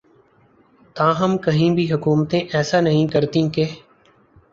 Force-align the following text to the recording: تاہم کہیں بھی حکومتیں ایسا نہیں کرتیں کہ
تاہم 0.95 1.37
کہیں 1.37 1.69
بھی 1.75 1.85
حکومتیں 1.93 2.39
ایسا 2.53 2.81
نہیں 2.81 3.07
کرتیں 3.07 3.47
کہ 3.49 3.65